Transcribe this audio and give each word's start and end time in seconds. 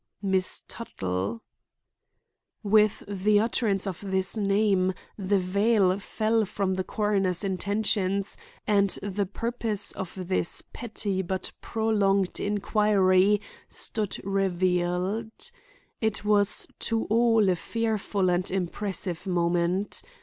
"Miss 0.23 0.63
Tuttle." 0.67 1.43
With 2.63 3.03
the 3.07 3.39
utterance 3.39 3.85
of 3.85 3.99
this 4.03 4.35
name 4.35 4.95
the 5.15 5.37
veil 5.37 5.99
fell 5.99 6.43
from 6.43 6.73
the 6.73 6.83
coroner's 6.83 7.43
intentions 7.43 8.35
and 8.65 8.97
the 9.03 9.27
purpose 9.27 9.91
of 9.91 10.27
this 10.27 10.63
petty 10.73 11.21
but 11.21 11.51
prolonged 11.61 12.39
inquiry 12.39 13.41
stood 13.69 14.17
revealed. 14.23 15.51
It 16.01 16.25
was 16.25 16.67
to 16.89 17.03
all 17.05 17.47
a 17.47 17.55
fearful 17.55 18.31
and 18.31 18.49
impressive 18.49 19.27
moment. 19.27 20.01